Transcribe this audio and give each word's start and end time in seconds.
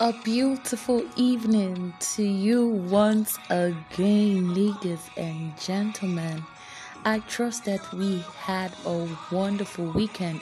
A 0.00 0.14
beautiful 0.24 1.04
evening 1.16 1.92
to 2.00 2.22
you 2.22 2.66
once 2.66 3.38
again, 3.50 4.54
ladies 4.54 5.10
and 5.18 5.52
gentlemen. 5.60 6.42
I 7.04 7.18
trust 7.20 7.66
that 7.66 7.92
we 7.92 8.24
had 8.38 8.72
a 8.86 9.08
wonderful 9.30 9.92
weekend. 9.92 10.40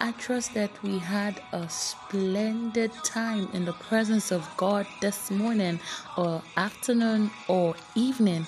I 0.00 0.12
trust 0.12 0.54
that 0.54 0.70
we 0.84 0.98
had 0.98 1.40
a 1.52 1.68
splendid 1.68 2.92
time 3.02 3.48
in 3.52 3.64
the 3.64 3.72
presence 3.72 4.30
of 4.30 4.48
God 4.56 4.86
this 5.00 5.30
morning, 5.30 5.80
or 6.16 6.42
afternoon, 6.56 7.32
or 7.48 7.74
evening. 7.96 8.46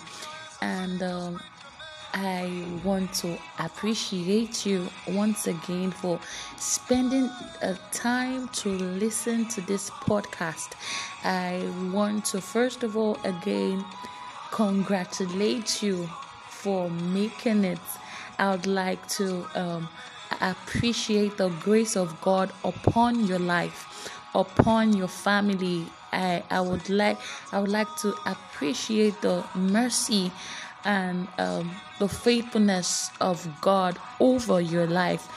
And 0.61 1.03
um, 1.03 1.41
I 2.15 2.66
want 2.84 3.15
to 3.15 3.39
appreciate 3.59 4.66
you 4.66 4.89
once 5.09 5.47
again 5.47 5.91
for 5.91 6.20
spending 6.59 7.30
a 7.62 7.75
time 7.91 8.48
to 8.48 8.69
listen 8.69 9.48
to 9.48 9.62
this 9.62 9.89
podcast. 9.89 10.73
I 11.25 11.67
want 11.91 12.27
to 12.27 12.41
first 12.41 12.83
of 12.83 12.97
all 12.98 13.17
again 13.25 13.84
congratulate 14.51 15.83
you 15.83 16.09
for 16.48 16.91
making 16.91 17.65
it. 17.65 17.79
I 18.39 18.51
would 18.51 18.67
like 18.67 19.09
to 19.11 19.47
um, 19.55 19.89
appreciate 20.41 21.39
the 21.39 21.48
grace 21.48 21.97
of 21.97 22.20
God 22.20 22.53
upon 22.62 23.27
your 23.27 23.39
life, 23.39 24.11
upon 24.34 24.95
your 24.95 25.09
family. 25.09 25.87
I, 26.12 26.42
I 26.51 26.61
would 26.61 26.91
like 26.91 27.19
I 27.53 27.59
would 27.61 27.70
like 27.70 27.89
to 28.03 28.15
appreciate 28.27 29.19
the 29.23 29.42
mercy 29.55 30.31
and 30.84 31.28
um, 31.38 31.70
the 31.98 32.08
faithfulness 32.08 33.11
of 33.20 33.48
God 33.61 33.98
over 34.20 34.61
your 34.61 34.86
life. 34.86 35.28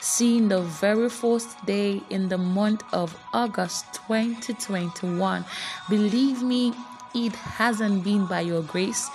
Seeing 0.00 0.48
the 0.48 0.62
very 0.62 1.10
first 1.10 1.64
day 1.66 2.00
in 2.08 2.28
the 2.28 2.38
month 2.38 2.84
of 2.92 3.18
August 3.32 3.84
2021. 4.06 5.44
Believe 5.90 6.42
me, 6.42 6.72
it 7.14 7.34
hasn't 7.34 8.04
been 8.04 8.26
by 8.26 8.40
your 8.40 8.62
grace 8.62 9.08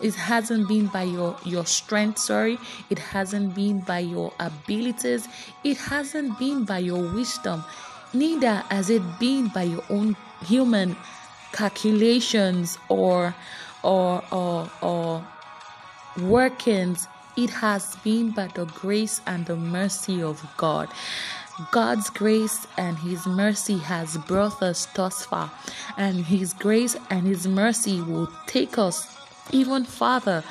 it 0.00 0.14
hasn't 0.14 0.68
been 0.68 0.86
by 0.86 1.02
your 1.02 1.36
your 1.44 1.66
strength 1.66 2.18
sorry 2.18 2.58
it 2.90 2.98
hasn't 2.98 3.54
been 3.54 3.80
by 3.80 3.98
your 3.98 4.32
abilities 4.38 5.28
it 5.64 5.76
hasn't 5.76 6.38
been 6.38 6.64
by 6.64 6.78
your 6.78 7.12
wisdom 7.12 7.64
neither 8.12 8.54
has 8.70 8.88
it 8.88 9.02
been 9.18 9.48
by 9.48 9.64
your 9.64 9.82
own 9.90 10.16
human 10.46 10.96
calculations 11.52 12.78
or 12.88 13.34
or 13.82 14.22
or 14.30 14.70
or 14.80 15.24
workings, 16.20 17.06
it 17.36 17.50
has 17.50 17.96
been 17.96 18.30
by 18.30 18.48
the 18.48 18.66
grace 18.66 19.20
and 19.26 19.46
the 19.46 19.56
mercy 19.56 20.22
of 20.22 20.44
God. 20.56 20.88
God's 21.72 22.08
grace 22.10 22.66
and 22.78 22.98
His 22.98 23.26
mercy 23.26 23.78
has 23.78 24.16
brought 24.16 24.62
us 24.62 24.86
thus 24.94 25.24
far, 25.26 25.50
and 25.96 26.24
His 26.26 26.54
grace 26.54 26.96
and 27.10 27.26
His 27.26 27.46
mercy 27.46 28.00
will 28.00 28.28
take 28.46 28.78
us 28.78 29.06
even 29.52 29.84
farther 29.84 30.42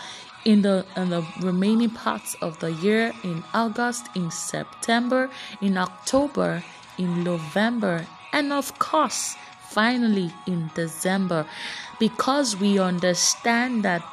in 0.45 0.61
the 0.61 0.85
in 0.95 1.09
the 1.09 1.25
remaining 1.41 1.89
parts 1.89 2.35
of 2.41 2.59
the 2.59 2.71
year 2.71 3.11
in 3.23 3.43
August, 3.53 4.07
in 4.15 4.31
September, 4.31 5.29
in 5.61 5.77
October, 5.77 6.63
in 6.97 7.23
November, 7.23 8.05
and 8.31 8.53
of 8.53 8.77
course, 8.79 9.35
finally 9.69 10.31
in 10.45 10.69
December, 10.75 11.45
because 11.99 12.57
we 12.57 12.79
understand 12.79 13.83
that 13.83 14.03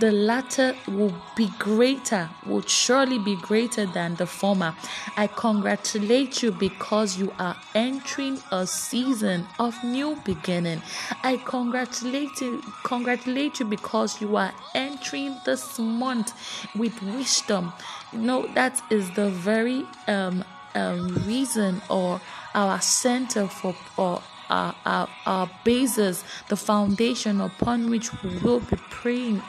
the 0.00 0.10
latter 0.10 0.74
will 0.88 1.14
be 1.36 1.50
greater, 1.58 2.30
will 2.46 2.62
surely 2.62 3.18
be 3.18 3.36
greater 3.36 3.84
than 3.84 4.14
the 4.14 4.26
former. 4.26 4.74
I 5.14 5.26
congratulate 5.26 6.42
you 6.42 6.52
because 6.52 7.18
you 7.18 7.34
are 7.38 7.54
entering 7.74 8.40
a 8.50 8.66
season 8.66 9.46
of 9.58 9.76
new 9.84 10.16
beginning. 10.24 10.80
I 11.22 11.36
congratulate 11.36 12.40
you, 12.40 12.62
congratulate 12.82 13.60
you 13.60 13.66
because 13.66 14.22
you 14.22 14.36
are 14.36 14.54
entering 14.74 15.36
this 15.44 15.78
month 15.78 16.32
with 16.74 17.00
wisdom. 17.02 17.74
You 18.14 18.20
know, 18.20 18.46
that 18.54 18.80
is 18.90 19.10
the 19.10 19.28
very 19.28 19.84
um, 20.08 20.44
um 20.74 21.14
reason 21.26 21.82
or 21.90 22.20
our 22.54 22.80
center 22.80 23.46
for 23.48 23.74
or 23.98 24.22
our, 24.50 24.74
our, 24.84 25.08
our 25.26 25.50
basis, 25.64 26.24
the 26.48 26.56
foundation 26.56 27.40
upon 27.40 27.88
which 27.88 28.10
we 28.22 28.36
will 28.38 28.60
be 28.60 28.76
praying 28.90 29.42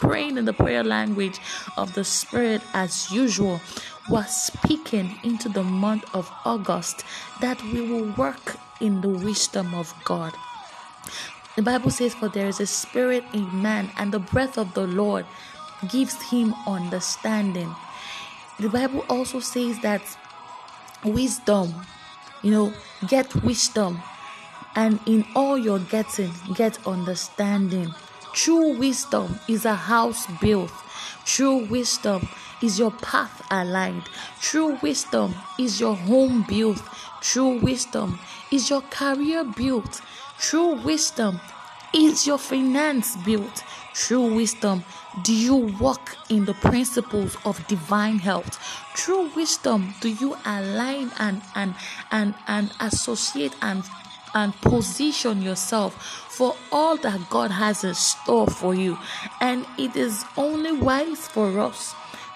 praying 0.00 0.38
in 0.38 0.44
the 0.44 0.52
prayer 0.52 0.84
language 0.84 1.40
of 1.76 1.92
the 1.94 2.04
Spirit 2.04 2.62
as 2.72 3.10
usual, 3.10 3.60
we're 4.08 4.24
speaking 4.26 5.18
into 5.24 5.48
the 5.48 5.62
month 5.64 6.04
of 6.14 6.30
August 6.44 7.04
that 7.40 7.60
we 7.64 7.80
will 7.80 8.12
work 8.16 8.56
in 8.80 9.00
the 9.00 9.08
wisdom 9.08 9.74
of 9.74 9.92
God. 10.04 10.32
The 11.56 11.62
Bible 11.62 11.90
says, 11.90 12.14
For 12.14 12.28
there 12.28 12.46
is 12.46 12.60
a 12.60 12.66
spirit 12.66 13.24
in 13.32 13.62
man, 13.62 13.90
and 13.98 14.12
the 14.12 14.20
breath 14.20 14.56
of 14.58 14.74
the 14.74 14.86
Lord 14.86 15.26
gives 15.88 16.14
him 16.30 16.54
understanding. 16.66 17.74
The 18.60 18.68
Bible 18.68 19.04
also 19.08 19.40
says 19.40 19.80
that 19.82 20.02
wisdom, 21.04 21.74
you 22.42 22.52
know, 22.52 22.72
get 23.08 23.34
wisdom, 23.42 24.00
and 24.78 25.00
in 25.06 25.26
all 25.34 25.58
you're 25.58 25.80
getting, 25.80 26.30
get 26.54 26.78
understanding. 26.86 27.92
True 28.32 28.78
wisdom 28.78 29.40
is 29.48 29.64
a 29.64 29.74
house 29.74 30.28
built. 30.40 30.70
True 31.24 31.66
wisdom 31.66 32.28
is 32.62 32.78
your 32.78 32.92
path 32.92 33.44
aligned. 33.50 34.04
True 34.40 34.78
wisdom 34.80 35.34
is 35.58 35.80
your 35.80 35.96
home 35.96 36.44
built. 36.48 36.80
True 37.20 37.58
wisdom 37.58 38.20
is 38.52 38.70
your 38.70 38.82
career 38.82 39.42
built. 39.42 40.00
True 40.38 40.76
wisdom 40.76 41.40
is 41.92 42.24
your 42.24 42.38
finance 42.38 43.16
built. 43.16 43.64
True 43.94 44.32
wisdom 44.32 44.84
do 45.24 45.34
you 45.34 45.56
walk 45.80 46.16
in 46.28 46.44
the 46.44 46.54
principles 46.54 47.36
of 47.44 47.66
divine 47.66 48.20
health? 48.20 48.60
True 48.94 49.28
wisdom 49.34 49.94
do 50.00 50.08
you 50.08 50.36
align 50.46 51.10
and 51.18 51.42
and 51.56 51.74
and, 52.12 52.34
and 52.46 52.70
associate 52.78 53.56
and 53.60 53.82
and 54.34 54.54
position 54.60 55.42
yourself 55.42 55.94
for 56.28 56.54
all 56.70 56.96
that 56.98 57.28
God 57.30 57.50
has 57.50 57.84
in 57.84 57.94
store 57.94 58.46
for 58.46 58.74
you. 58.74 58.98
And 59.40 59.66
it 59.76 59.96
is 59.96 60.24
only 60.36 60.72
wise 60.72 61.26
for 61.26 61.60
us 61.60 61.94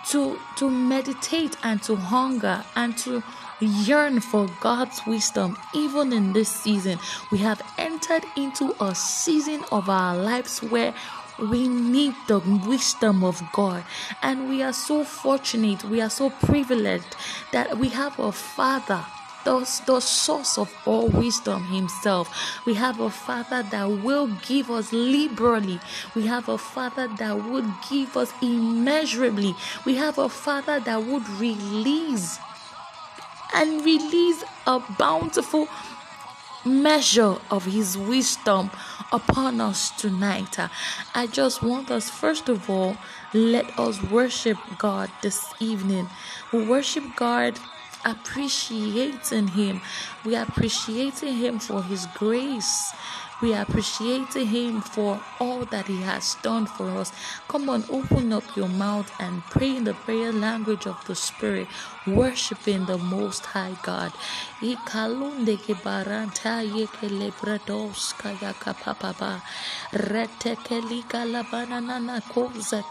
to 0.08 0.38
to 0.56 0.68
meditate 0.68 1.56
and 1.62 1.82
to 1.84 1.96
hunger 1.96 2.64
and 2.74 2.96
to 2.98 3.22
yearn 3.60 4.20
for 4.20 4.48
God's 4.60 5.00
wisdom 5.06 5.56
even 5.74 6.12
in 6.12 6.32
this 6.32 6.48
season. 6.48 6.98
We 7.30 7.38
have 7.38 7.62
entered 7.78 8.24
into 8.36 8.74
a 8.82 8.94
season 8.94 9.64
of 9.70 9.88
our 9.88 10.16
lives 10.16 10.58
where 10.58 10.94
we 11.38 11.68
need 11.68 12.14
the 12.28 12.40
wisdom 12.66 13.24
of 13.24 13.42
God, 13.52 13.84
and 14.22 14.48
we 14.48 14.62
are 14.62 14.72
so 14.72 15.02
fortunate, 15.02 15.82
we 15.84 16.00
are 16.00 16.10
so 16.10 16.30
privileged 16.30 17.16
that 17.52 17.78
we 17.78 17.88
have 17.88 18.18
a 18.18 18.30
Father 18.30 19.04
the, 19.44 19.64
source 19.64 20.58
of 20.58 20.72
all 20.86 21.08
wisdom 21.08 21.64
himself. 21.64 22.28
We 22.66 22.74
have 22.74 23.00
a 23.00 23.10
Father 23.10 23.62
that 23.62 23.84
will 23.86 24.28
give 24.46 24.70
us 24.70 24.92
liberally. 24.92 25.80
We 26.14 26.26
have 26.26 26.48
a 26.48 26.58
Father 26.58 27.08
that 27.18 27.44
would 27.44 27.70
give 27.88 28.16
us 28.16 28.32
immeasurably. 28.42 29.54
We 29.84 29.96
have 29.96 30.18
a 30.18 30.28
Father 30.28 30.80
that 30.80 31.04
would 31.04 31.28
release 31.28 32.38
and 33.54 33.84
release 33.84 34.44
a 34.66 34.80
bountiful 34.98 35.68
measure 36.64 37.36
of 37.50 37.64
his 37.64 37.98
wisdom 37.98 38.70
upon 39.12 39.60
us 39.60 39.90
tonight. 39.90 40.56
I 41.14 41.26
just 41.26 41.62
want 41.62 41.90
us, 41.90 42.08
first 42.08 42.48
of 42.48 42.70
all, 42.70 42.96
let 43.34 43.78
us 43.78 44.02
worship 44.02 44.58
God 44.78 45.10
this 45.22 45.52
evening. 45.60 46.08
We 46.52 46.66
worship 46.66 47.04
God 47.16 47.58
appreciating 48.04 49.48
Him. 49.48 49.80
We 50.24 50.36
are 50.36 50.44
appreciating 50.44 51.36
Him 51.36 51.58
for 51.58 51.82
His 51.82 52.06
grace. 52.14 52.92
We 53.40 53.54
are 53.54 53.62
appreciating 53.62 54.46
Him 54.46 54.80
for 54.80 55.20
all 55.40 55.64
that 55.66 55.86
He 55.86 56.00
has 56.02 56.36
done 56.42 56.66
for 56.66 56.88
us. 56.90 57.12
Come 57.48 57.68
on, 57.68 57.84
open 57.90 58.32
up 58.32 58.44
your 58.54 58.68
mouth 58.68 59.12
and 59.18 59.42
pray 59.46 59.76
in 59.76 59.84
the 59.84 59.94
prayer 59.94 60.32
language 60.32 60.86
of 60.86 61.04
the 61.06 61.14
Spirit, 61.16 61.66
worshiping 62.06 62.86
the 62.86 62.98
Most 62.98 63.46
High 63.46 63.76
God. 63.82 64.12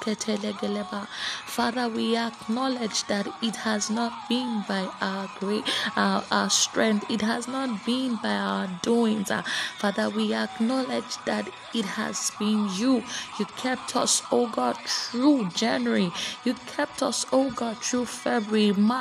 Ketelegeleba. 0.02 1.08
Father, 1.46 1.88
we 1.90 2.16
acknowledge 2.18 3.04
that 3.06 3.28
it 3.42 3.56
has 3.58 3.90
not 3.90 4.14
been 4.30 4.64
by 4.68 4.88
our 5.02 5.30
great 5.40 5.64
our, 5.96 6.24
our 6.32 6.50
strength, 6.50 7.10
it 7.10 7.22
has 7.22 7.48
not 7.48 7.86
been 7.86 8.16
by 8.18 8.36
our 8.36 8.68
doings. 8.82 9.30
Ah, 9.32 9.44
Father, 9.78 10.10
we 10.10 10.34
acknowledge 10.34 11.18
that 11.26 11.50
it 11.74 11.86
has 11.86 12.32
been 12.40 12.70
you. 12.76 13.04
You 13.40 13.46
kept 13.58 13.96
us, 13.96 14.22
oh 14.32 14.48
God, 14.48 14.78
through 14.86 15.50
January. 15.56 16.12
You 16.44 16.54
kept 16.76 17.02
us, 17.02 17.26
oh 17.32 17.52
God, 17.52 17.78
through 17.78 18.06
February, 18.06 18.72
March, 18.74 19.01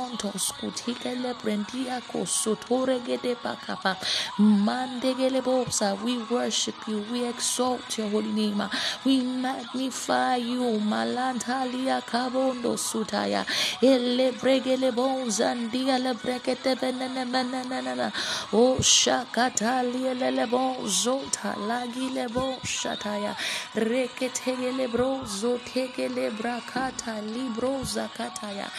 kutike 0.59 1.15
le 1.21 1.33
brendia 1.35 2.01
ko 2.07 2.25
sutore 2.25 2.99
gede. 3.05 3.35
Mandegele 4.39 5.41
bosa. 5.41 5.95
We 6.03 6.17
worship 6.29 6.75
you. 6.87 7.05
We 7.11 7.27
exalt 7.27 7.97
your 7.97 8.09
holy 8.09 8.31
name. 8.31 8.63
We 9.05 9.21
magnify 9.21 10.37
you. 10.37 10.79
Malantalia 10.79 12.01
kabondo 12.01 12.77
sutaya. 12.77 13.45
Ele 13.81 14.31
bregele 14.33 14.91
boza 14.91 15.55
ndia 15.55 15.97
le 15.99 16.13
brekete 16.13 16.75
benene 16.75 17.25
menene. 17.25 18.11
O 18.53 18.77
shakatalia 18.79 20.13
lele 20.17 20.47
bozo 20.47 21.21
talagile 21.31 22.27
bo 22.33 22.57
shataya. 22.63 23.35
Reketele 23.75 24.87
brozo 24.87 25.59
tekele 25.59 26.31
brakata 26.31 27.21
libro 27.33 27.83
zakataya. 27.83 28.69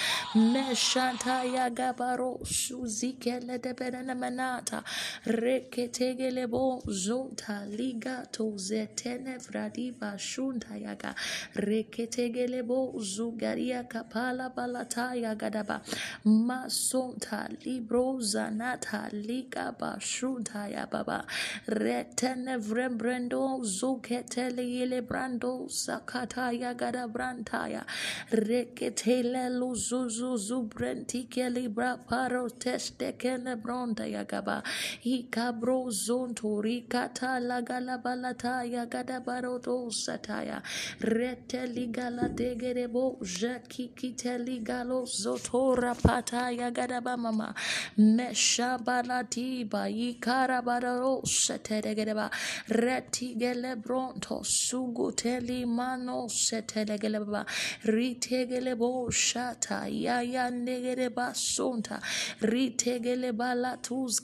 Meshataya 1.13 1.71
gabaro 1.75 2.41
suzikele 2.43 3.61
de 3.61 3.75
benene 3.75 4.15
manata. 4.17 4.83
Reketele 5.27 6.47
bozo 6.49 7.31
liga 7.77 8.27
to 8.33 8.53
zetene 8.57 9.39
vradiva 9.39 10.17
shunta 10.17 10.81
yaga. 10.81 11.15
Reketegelebo 11.57 12.95
zugaria 13.01 13.87
kapala 13.89 14.55
balata 14.55 15.13
yagadaba 15.15 15.83
masonta 16.25 17.49
libro 17.65 18.19
zanata 18.19 19.13
liga 19.13 19.75
bashunta 19.79 20.71
yababa. 20.73 21.25
Retene 21.69 22.59
vrembrendo 22.59 23.61
zuketele 23.63 24.65
yele 24.65 25.03
brando 25.03 25.69
sakata 25.69 26.53
yagada 26.59 27.07
brantaya 27.09 27.85
reketele 28.31 29.51
luzuzu 29.51 30.39
zubrentikele 31.03 31.73
bra 31.75 31.97
paro 32.09 32.49
testekene 32.49 33.61
bronta 33.61 34.05
yagaba 34.05 34.63
ikabro 35.05 35.91
zontori 35.91 36.89
kata 36.89 37.41
lagala 37.41 38.03
balata 38.03 38.65
yagada 38.65 39.25
baroto 39.25 39.91
sataya 39.91 40.63
rete 41.01 41.67
ligala 41.75 42.29
degerebo 42.35 43.19
jaki 43.23 43.95
kite 43.95 44.39
ligalo 44.39 45.05
zotora 45.07 45.95
pata 46.01 46.51
yagada 46.53 47.01
bamama 47.03 47.55
mesha 47.99 48.79
balati 48.83 49.69
ba 49.69 49.89
yikara 49.89 50.63
bararo 50.63 51.23
seteregereba 51.25 52.31
reti 52.69 53.37
gele 53.39 53.77
bronto 53.77 54.43
sugu 54.43 55.13
teli 55.15 55.65
mano 55.67 56.27
seteregereba 56.29 57.47
ritegelebo 57.85 59.11
shata 59.11 59.89
yaya 59.89 60.51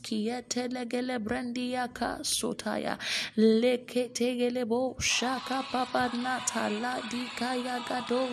kietelegele 0.03 1.19
brandiaka 1.19 2.19
sotaya 2.23 2.99
leketegelebo 3.37 5.01
shaka 5.01 5.63
papa 5.73 6.11
nata 6.15 6.69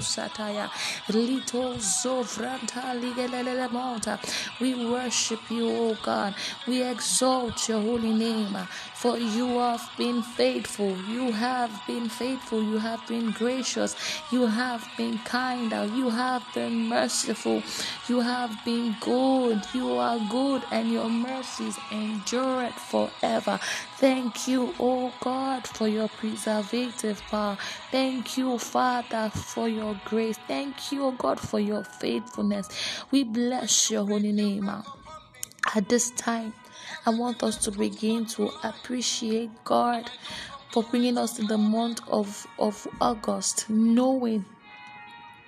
sataya 0.02 0.70
lito 1.10 1.76
zovranta 1.80 2.94
ligelele 3.02 3.68
monta 3.70 4.20
we 4.60 4.74
worship 4.90 5.40
you 5.50 5.70
o 5.70 5.98
god. 6.04 6.34
We 6.68 6.84
exalt 6.84 7.68
your 7.68 7.82
holy 7.82 8.14
name. 8.14 8.58
For 8.96 9.18
you 9.18 9.60
have 9.60 9.88
been 9.98 10.22
faithful. 10.22 10.96
You 11.10 11.32
have 11.32 11.72
been 11.88 12.10
faithful. 12.10 12.64
You 12.64 12.78
have 12.78 13.06
been 13.08 13.32
gracious. 13.32 13.96
You 14.32 14.48
have 14.48 14.88
been 14.98 15.20
kind 15.20 15.72
you 15.96 16.10
have 16.10 16.44
been 16.54 16.88
merciful. 16.88 17.62
You 18.08 18.22
have 18.26 18.54
been 18.66 18.96
good 19.00 19.62
you 19.74 19.92
are 19.92 20.20
good 20.30 20.62
and 20.72 20.92
your 20.92 21.10
mercies 21.10 21.78
endure 21.92 22.70
forever 22.92 23.60
Thank 23.98 24.50
you, 24.50 24.74
oh 24.78 25.14
God, 25.22 25.66
for 25.66 25.88
your 25.88 26.10
preservative 26.10 27.22
power. 27.32 27.58
Thank 27.92 28.38
you, 28.38 28.58
Father, 28.60 29.30
for 29.34 29.70
your 29.70 30.00
grace. 30.04 30.38
Thank 30.48 30.92
you, 30.92 31.16
God, 31.18 31.40
for 31.40 31.62
your 31.62 31.86
faithfulness. 31.86 32.68
We 33.12 33.24
bless 33.24 33.90
your 33.90 34.06
holy 34.06 34.34
name. 34.34 34.70
At 35.74 35.88
this 35.88 36.12
time, 36.12 36.54
I 37.06 37.12
want 37.12 37.42
us 37.42 37.58
to 37.64 37.72
begin 37.72 38.26
to 38.36 38.52
appreciate 38.64 39.50
God 39.64 40.12
for 40.72 40.84
bringing 40.84 41.18
us 41.18 41.38
to 41.38 41.44
the 41.44 41.58
month 41.58 42.02
of, 42.10 42.46
of 42.60 42.86
August, 43.00 43.70
knowing 43.70 44.46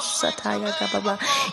sataya. 0.00 0.72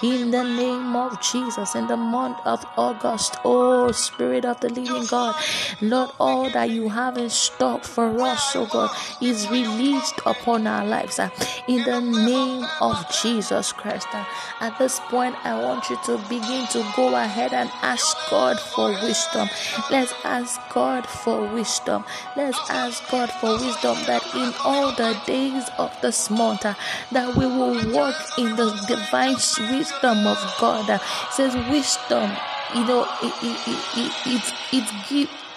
In 0.03 0.31
the 0.31 0.43
name 0.43 0.95
of 0.95 1.19
Jesus, 1.21 1.75
in 1.75 1.87
the 1.87 1.97
month 1.97 2.37
of 2.45 2.65
August, 2.77 3.37
oh 3.43 3.91
Spirit 3.91 4.45
of 4.45 4.59
the 4.59 4.69
Living 4.69 5.05
God, 5.05 5.35
Lord, 5.81 6.11
all 6.19 6.49
that 6.51 6.69
you 6.69 6.89
have 6.89 7.17
in 7.17 7.29
stock 7.29 7.83
for 7.83 8.19
us, 8.21 8.55
oh 8.55 8.65
God, 8.65 8.89
is 9.21 9.49
released 9.49 10.19
upon 10.25 10.67
our 10.67 10.85
lives. 10.85 11.19
Uh, 11.19 11.29
in 11.67 11.83
the 11.83 11.99
name 11.99 12.65
of 12.81 12.95
Jesus 13.21 13.71
Christ. 13.71 14.07
Uh, 14.13 14.25
at 14.59 14.77
this 14.79 14.99
point, 15.09 15.35
I 15.45 15.61
want 15.61 15.89
you 15.89 15.97
to 16.05 16.17
begin 16.29 16.67
to 16.71 16.83
go 16.95 17.15
ahead 17.15 17.53
and 17.53 17.69
ask 17.81 18.17
God 18.29 18.59
for 18.59 18.91
wisdom. 18.91 19.49
Let's 19.91 20.13
ask 20.23 20.59
God 20.73 21.05
for 21.05 21.45
wisdom. 21.53 22.03
Let's 22.35 22.57
ask 22.69 23.03
God 23.11 23.31
for 23.31 23.53
wisdom 23.57 23.97
that 24.07 24.23
in 24.35 24.53
all 24.69 24.91
the 24.91 25.19
days 25.25 25.67
of 25.79 25.89
this 26.01 26.29
month 26.29 26.63
uh, 26.63 26.75
that 27.11 27.35
we 27.35 27.45
will 27.45 27.73
walk 27.91 28.15
in 28.37 28.55
the 28.55 28.69
divine 28.87 29.33
wisdom 29.73 30.27
of 30.27 30.37
God. 30.59 30.87
Uh, 30.89 30.99
it 31.01 31.33
says 31.33 31.55
wisdom, 31.73 32.29
you 32.75 32.85
know, 32.85 33.01
it 33.23 33.33
it 33.49 33.57
it 33.73 33.81
it, 33.97 34.13
it, 34.35 34.53
it 34.77 34.87
give 35.09 35.29
the 35.29 35.48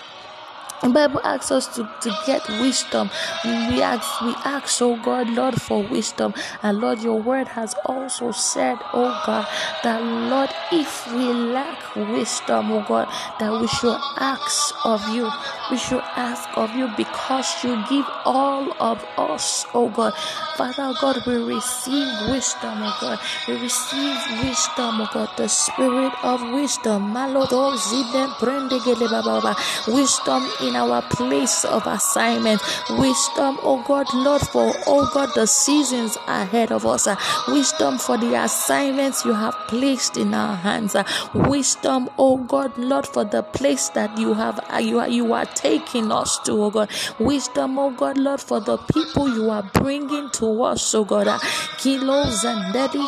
Bible 0.90 1.20
asks 1.24 1.50
us 1.52 1.66
to, 1.76 1.88
to 2.02 2.10
get 2.26 2.48
wisdom. 2.48 3.10
We 3.44 3.82
ask, 3.82 4.20
we 4.22 4.34
ask, 4.44 4.80
oh 4.82 4.96
God, 5.02 5.30
Lord, 5.30 5.60
for 5.60 5.82
wisdom. 5.82 6.34
And 6.62 6.78
Lord, 6.80 7.00
your 7.02 7.20
word 7.20 7.48
has 7.48 7.74
also 7.86 8.32
said, 8.32 8.78
oh 8.92 9.22
God, 9.26 9.46
that 9.84 10.02
Lord, 10.02 10.50
if 10.72 11.06
we 11.12 11.32
lack 11.32 11.94
wisdom, 11.96 12.72
oh 12.72 12.84
God, 12.88 13.08
that 13.40 13.52
we 13.60 13.68
should 13.68 13.98
ask 14.18 14.74
of 14.84 15.02
you. 15.14 15.30
We 15.70 15.78
should 15.78 16.02
ask 16.16 16.48
of 16.56 16.74
you 16.74 16.88
because 16.96 17.48
you 17.64 17.82
give 17.88 18.06
all 18.24 18.72
of 18.80 19.04
us, 19.18 19.66
oh 19.74 19.88
God. 19.90 20.14
Father 20.56 20.94
God, 21.00 21.22
we 21.26 21.36
receive 21.36 22.08
wisdom, 22.28 22.78
oh 22.82 22.98
God. 23.00 23.18
We 23.48 23.54
receive 23.60 24.16
wisdom, 24.44 25.00
oh 25.00 25.08
God, 25.12 25.30
the 25.36 25.48
spirit 25.48 26.12
of 26.24 26.42
wisdom. 26.52 27.14
Wisdom 29.88 30.48
in 30.60 30.71
in 30.72 30.76
our 30.76 31.02
place 31.02 31.64
of 31.66 31.86
assignment. 31.86 32.62
Wisdom, 32.90 33.58
oh 33.62 33.84
God, 33.86 34.06
Lord, 34.14 34.40
for 34.40 34.72
oh 34.86 35.10
God, 35.12 35.28
the 35.34 35.46
seasons 35.46 36.16
ahead 36.26 36.72
of 36.72 36.86
us. 36.86 37.06
Wisdom 37.48 37.98
for 37.98 38.16
the 38.16 38.34
assignments 38.42 39.24
you 39.24 39.34
have 39.34 39.54
placed 39.68 40.16
in 40.16 40.32
our 40.32 40.56
hands. 40.56 40.96
Wisdom, 41.34 42.08
oh 42.16 42.38
God, 42.38 42.76
Lord, 42.78 43.06
for 43.06 43.24
the 43.24 43.42
place 43.42 43.90
that 43.90 44.16
you 44.16 44.32
have 44.34 44.60
you 44.80 44.98
are 44.98 45.08
you 45.08 45.32
are 45.34 45.44
taking 45.44 46.10
us 46.10 46.38
to, 46.40 46.52
oh 46.52 46.70
God. 46.70 46.90
Wisdom, 47.18 47.78
oh 47.78 47.90
God, 47.90 48.16
Lord, 48.16 48.40
for 48.40 48.60
the 48.60 48.78
people 48.78 49.28
you 49.28 49.50
are 49.50 49.68
bringing 49.74 50.30
to 50.30 50.62
us, 50.62 50.94
oh 50.94 51.04
God. 51.04 51.28
Kilos 51.78 52.44
and 52.44 52.72
daddy 52.72 53.04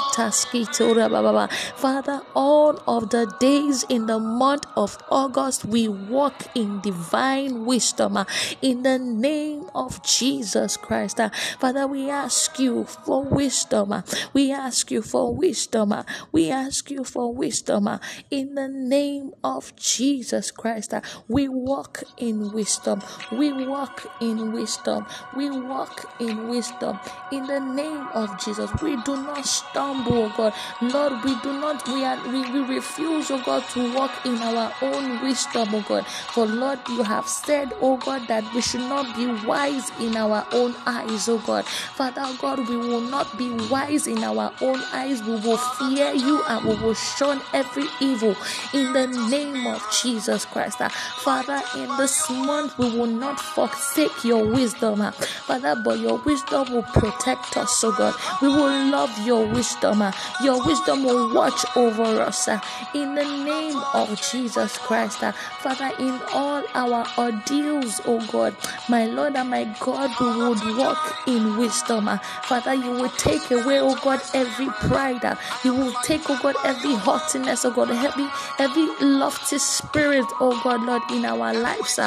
Father, 1.76 2.23
all 2.35 2.83
of 2.87 3.11
the 3.11 3.35
days 3.40 3.85
in 3.88 4.06
the 4.06 4.18
month 4.18 4.66
of 4.76 4.99
August, 5.11 5.64
we 5.64 5.88
walk 5.88 6.35
in 6.54 6.80
divine 6.80 7.53
wisdom 7.54 8.16
uh, 8.16 8.25
in 8.61 8.82
the 8.82 8.99
name 8.99 9.68
of 9.75 10.02
Jesus 10.02 10.76
Christ. 10.76 11.20
Uh, 11.20 11.30
Father, 11.58 11.87
we 11.87 12.11
ask 12.11 12.58
you 12.58 12.84
for 12.84 13.25
wisdom. 13.25 13.92
Uh, 13.92 14.02
we 14.32 14.52
ask 14.52 14.90
you 14.90 15.02
for 15.02 15.34
wisdom. 15.34 15.94
We 16.32 16.50
ask 16.50 16.90
you 16.90 17.04
for 17.04 17.32
wisdom 17.32 17.88
in 18.30 18.54
the 18.54 18.68
name 18.68 19.32
of 19.42 19.75
Jesus 19.76 20.50
Christ. 20.50 20.94
We 21.28 21.49
walk 21.49 22.02
in 22.16 22.52
wisdom. 22.52 23.02
We 23.30 23.52
walk 23.52 24.06
in 24.20 24.52
wisdom. 24.52 25.06
We 25.37 25.50
walk 25.50 26.11
in 26.18 26.49
wisdom 26.49 26.99
in 27.32 27.46
the 27.46 27.61
name 27.61 28.08
of 28.14 28.38
Jesus. 28.42 28.70
We 28.82 28.96
do 29.02 29.16
not 29.16 29.44
stumble, 29.44 30.30
God. 30.37 30.54
Lord, 30.80 31.25
we 31.25 31.40
do 31.40 31.52
not, 31.52 31.87
we 31.88 32.04
are, 32.04 32.20
we, 32.28 32.50
we 32.50 32.76
refuse, 32.76 33.30
oh 33.30 33.42
God, 33.44 33.64
to 33.70 33.94
walk 33.94 34.12
in 34.25 34.37
our 34.38 34.73
own 34.82 35.23
wisdom, 35.23 35.75
oh 35.75 35.84
God. 35.87 36.06
For 36.06 36.46
Lord, 36.46 36.78
you 36.88 37.02
have 37.02 37.28
said, 37.46 37.72
oh 37.80 37.96
God, 37.96 38.26
that 38.28 38.44
we 38.54 38.60
should 38.60 38.80
not 38.80 39.14
be 39.16 39.26
wise 39.46 39.90
in 40.00 40.16
our 40.16 40.46
own 40.52 40.74
eyes, 40.86 41.28
oh 41.28 41.38
God. 41.38 41.64
Father 41.66 42.26
God, 42.40 42.68
we 42.68 42.76
will 42.76 43.00
not 43.00 43.36
be 43.38 43.50
wise 43.68 44.06
in 44.06 44.22
our 44.24 44.52
own 44.60 44.80
eyes. 44.92 45.22
We 45.22 45.36
will 45.36 45.56
fear 45.56 46.12
you 46.12 46.42
and 46.48 46.64
we 46.64 46.74
will 46.82 46.94
shun 46.94 47.40
every 47.52 47.86
evil 48.00 48.36
in 48.72 48.92
the 48.92 49.06
name 49.06 49.66
of 49.66 49.82
Jesus 50.02 50.44
Christ. 50.44 50.78
Ah, 50.80 50.88
Father, 50.88 51.60
in 51.76 51.88
this 51.96 52.28
month, 52.30 52.76
we 52.78 52.90
will 52.90 53.06
not 53.06 53.40
forsake 53.40 54.24
your 54.24 54.44
wisdom, 54.44 55.00
ah, 55.00 55.10
Father, 55.10 55.74
but 55.84 55.98
your 55.98 56.18
wisdom 56.18 56.72
will 56.72 56.82
protect 56.82 57.56
us, 57.56 57.82
oh 57.84 57.92
God. 57.92 58.14
We 58.42 58.48
will 58.48 58.86
love 58.90 59.12
your 59.26 59.46
wisdom. 59.46 60.02
Ah, 60.02 60.12
your 60.42 60.64
wisdom 60.64 61.04
will 61.04 61.32
watch 61.34 61.64
over 61.76 62.20
us 62.22 62.48
in 62.94 63.14
the 63.14 63.24
name 63.24 63.76
of 63.92 64.20
Jesus 64.20 64.78
Christ. 64.78 65.18
Father, 65.60 65.90
in 65.98 66.20
all 66.32 66.62
our 66.74 67.04
ordeals, 67.35 68.00
oh 68.07 68.25
God, 68.31 68.55
my 68.88 69.07
Lord 69.07 69.37
and 69.37 69.50
my 69.50 69.64
God, 69.81 70.11
we 70.21 70.26
would 70.26 70.79
walk 70.79 71.17
in 71.26 71.57
wisdom. 71.57 72.09
Father, 72.45 72.75
you 72.75 72.91
will 72.91 73.11
take 73.11 73.50
away, 73.50 73.81
oh 73.81 73.97
God, 74.03 74.21
every 74.35 74.69
pride. 74.88 75.37
You 75.64 75.75
will 75.75 75.93
take, 76.03 76.29
oh 76.29 76.38
God, 76.43 76.57
every 76.64 76.95
haughtiness, 76.95 77.64
oh 77.64 77.71
God, 77.71 77.91
every 77.91 78.26
every 78.59 78.87
lofty 79.00 79.59
spirit, 79.59 80.26
oh 80.41 80.61
God, 80.62 80.83
Lord, 80.83 81.03
in 81.11 81.25
our 81.25 81.53
lives. 81.55 81.99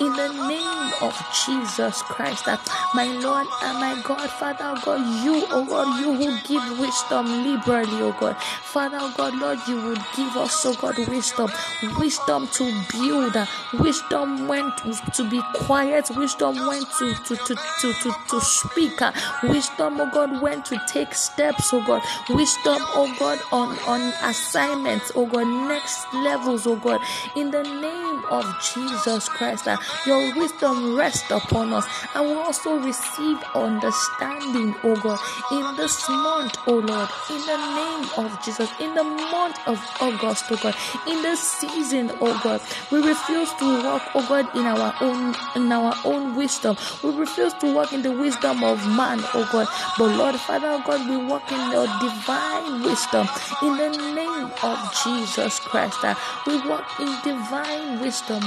In 0.00 0.12
the 0.12 0.28
name 0.48 0.92
of 1.02 1.14
Jesus 1.46 2.02
Christ, 2.02 2.46
my 2.94 3.06
Lord 3.06 3.46
and 3.62 3.78
my 3.78 4.00
God, 4.04 4.30
Father, 4.30 4.64
oh 4.76 4.80
God, 4.84 5.24
you, 5.24 5.46
oh 5.50 5.64
God, 5.64 6.00
you 6.00 6.14
who 6.14 6.38
give 6.46 6.78
wisdom 6.78 7.26
liberally, 7.44 8.02
oh 8.02 8.16
God. 8.18 8.36
Father, 8.62 8.98
oh 9.00 9.12
God, 9.16 9.34
Lord, 9.34 9.58
you 9.68 9.76
would 9.82 10.02
give 10.16 10.36
us, 10.36 10.64
oh 10.66 10.74
God, 10.74 10.98
wisdom, 11.08 11.50
wisdom 11.98 12.48
to 12.48 12.82
build, 12.92 13.36
wisdom 13.74 14.48
when 14.48 14.65
to 15.14 15.28
be 15.28 15.40
quiet, 15.54 16.10
wisdom 16.16 16.66
went 16.66 16.86
to 16.98 17.14
to 17.14 17.36
to 17.36 17.54
to 17.80 17.92
to, 17.92 18.14
to 18.28 18.40
speak, 18.40 19.00
wisdom, 19.42 20.00
oh 20.00 20.10
God, 20.12 20.40
went 20.40 20.64
to 20.66 20.80
take 20.86 21.14
steps, 21.14 21.72
oh 21.72 21.84
God, 21.84 22.02
wisdom, 22.28 22.78
oh 22.94 23.14
God, 23.18 23.38
on 23.52 23.78
on 23.86 24.00
assignments, 24.22 25.12
oh 25.14 25.26
God, 25.26 25.46
next 25.68 26.12
levels, 26.14 26.66
oh 26.66 26.76
God, 26.76 27.00
in 27.36 27.50
the 27.50 27.62
name 27.62 28.24
of 28.30 28.44
Jesus 28.60 29.28
Christ, 29.28 29.68
uh, 29.68 29.76
your 30.06 30.34
wisdom 30.36 30.96
rest 30.96 31.30
upon 31.30 31.72
us, 31.72 31.86
and 32.14 32.28
we 32.28 32.34
also 32.34 32.78
receive 32.78 33.38
understanding, 33.54 34.74
oh 34.82 34.96
God, 34.96 35.18
in 35.52 35.76
this 35.76 36.08
month, 36.08 36.56
oh 36.66 36.78
Lord, 36.78 37.08
in 37.30 37.40
the 37.46 37.56
name 37.56 38.26
of 38.26 38.44
Jesus, 38.44 38.70
in 38.80 38.94
the 38.94 39.04
month 39.04 39.58
of 39.66 39.78
August, 40.00 40.44
oh 40.50 40.56
God, 40.62 40.74
in 41.06 41.22
the 41.22 41.36
season, 41.36 42.10
oh 42.20 42.40
God. 42.42 42.60
We 42.90 43.00
refuse 43.00 43.52
to 43.54 43.82
walk, 43.84 44.02
oh 44.14 44.26
God, 44.28 44.48
in 44.56 44.66
our 44.66 44.94
own 45.00 45.34
in 45.54 45.70
our 45.70 45.94
own 46.04 46.34
wisdom. 46.36 46.76
We 47.04 47.10
refuse 47.10 47.52
to 47.54 47.72
walk 47.74 47.92
in 47.92 48.02
the 48.02 48.12
wisdom 48.12 48.64
of 48.64 48.78
man, 48.96 49.20
oh 49.34 49.48
God. 49.52 49.68
But 49.98 50.16
Lord 50.16 50.36
Father, 50.36 50.68
oh 50.70 50.82
God, 50.84 51.08
we 51.08 51.16
walk 51.16 51.52
in 51.52 51.70
your 51.70 51.86
divine 52.00 52.82
wisdom 52.82 53.28
in 53.62 53.76
the 53.76 53.90
name 54.14 54.50
of 54.62 54.78
Jesus 55.04 55.60
Christ. 55.60 56.02
Uh, 56.02 56.14
we 56.46 56.56
walk 56.68 56.88
in 57.00 57.08
divine 57.22 58.00
wisdom. 58.00 58.40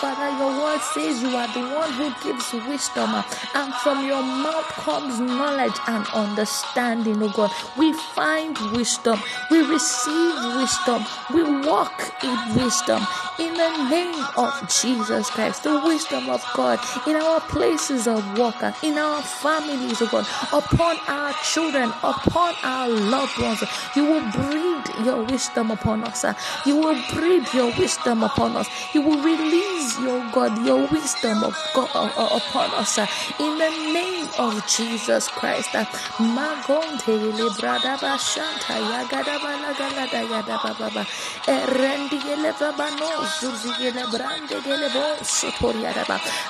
Father, 0.00 0.30
your 0.38 0.52
word 0.62 0.80
says 0.80 1.22
you 1.22 1.28
are 1.36 1.48
the 1.54 1.60
one 1.74 1.92
who 1.92 2.10
gives 2.22 2.52
wisdom, 2.68 3.14
uh, 3.14 3.22
and 3.54 3.72
from 3.76 4.06
your 4.06 4.22
mouth 4.22 4.66
comes 4.84 5.20
knowledge 5.20 5.76
and 5.86 6.06
understanding, 6.14 7.22
oh 7.22 7.30
God. 7.30 7.50
We 7.76 7.92
find 8.14 8.58
wisdom, 8.72 9.20
we 9.50 9.62
receive 9.62 10.55
wisdom, 10.56 11.04
we 11.32 11.42
walk 11.66 12.12
in 12.22 12.54
wisdom 12.54 13.02
in 13.38 13.52
the 13.54 13.88
name 13.90 14.24
of 14.36 14.52
Jesus 14.68 15.30
Christ. 15.30 15.64
The 15.64 15.78
wisdom 15.84 16.28
of 16.28 16.44
God 16.54 16.78
in 17.06 17.16
our 17.16 17.40
places 17.40 18.06
of 18.08 18.38
work, 18.38 18.62
uh, 18.62 18.72
in 18.82 18.98
our 18.98 19.22
families, 19.22 20.00
oh 20.02 20.06
God, 20.06 20.26
upon 20.52 20.96
our 21.08 21.32
children, 21.44 21.92
upon 22.02 22.54
our 22.62 22.88
loved 22.88 23.38
ones. 23.38 23.62
You 23.94 24.04
will 24.04 24.26
breathe 24.32 25.06
your 25.06 25.22
wisdom 25.24 25.70
upon 25.70 26.04
us. 26.04 26.24
Uh, 26.24 26.34
you 26.64 26.76
will 26.76 27.00
breathe 27.12 27.46
your 27.54 27.72
wisdom 27.78 28.22
upon 28.22 28.56
us. 28.56 28.68
You 28.94 29.02
will 29.02 29.22
release 29.22 29.98
your 30.00 30.24
God, 30.32 30.64
your 30.64 30.86
wisdom 30.88 31.44
of 31.44 31.56
God 31.74 31.90
uh, 31.94 32.38
upon 32.40 32.70
us. 32.74 32.98
In 33.38 33.58
the 33.58 33.70
name 33.92 34.28
of 34.38 34.66
Jesus 34.66 35.28
Christ. 35.28 35.74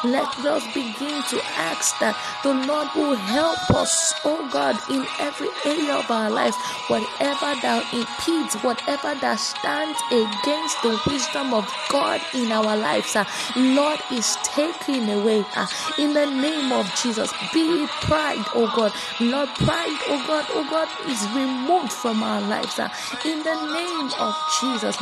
Let 0.04 0.28
us 0.46 0.64
begin 0.74 1.22
to 1.30 1.38
ask 1.56 1.98
that 2.00 2.16
the 2.42 2.54
Lord 2.54 2.88
will 2.94 3.16
help 3.16 3.70
us 3.70 4.14
oh 4.24 4.48
God 4.52 4.76
in 4.90 5.04
every 5.18 5.48
area 5.64 5.94
of 5.94 6.10
our 6.10 6.30
lives. 6.30 6.56
Whatever 6.88 7.54
that 7.62 7.82
impedes 7.92 8.54
whatever 8.62 9.14
that 9.20 9.36
stands 9.36 9.98
against 10.10 10.82
the 10.82 10.98
wisdom 11.06 11.52
of 11.54 11.66
God 11.90 12.20
in 12.34 12.52
our 12.52 12.76
lives 12.76 13.16
uh, 13.16 13.24
Lord 13.56 14.00
is 14.12 14.36
taken 14.42 15.08
away 15.08 15.44
uh, 15.56 15.66
in 15.98 16.12
the 16.14 16.26
name 16.26 16.72
of 16.72 16.86
Jesus 17.02 17.32
be 17.52 17.86
pride 18.02 18.44
oh 18.54 18.70
God. 18.74 18.92
Lord 19.20 19.48
pride 19.60 19.98
oh 20.08 20.22
God 20.26 20.46
oh 20.50 20.66
God 20.70 20.88
is 21.08 21.20
removed 21.34 21.92
from 21.92 22.22
our 22.22 22.40
lives 22.40 22.78
uh, 22.78 22.88
in 23.24 23.42
the 23.42 23.54
name 23.74 23.85
of 24.18 24.34
Jesus. 24.60 24.96